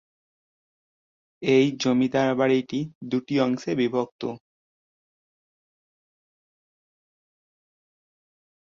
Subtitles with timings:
[1.41, 2.79] এই জমিদার বাড়িটি
[3.11, 4.21] দুটি অংশে বিভক্ত।